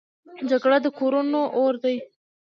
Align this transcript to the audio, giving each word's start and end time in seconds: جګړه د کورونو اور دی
جګړه 0.49 0.77
د 0.85 0.87
کورونو 0.99 1.41
اور 1.59 1.73
دی 1.83 1.95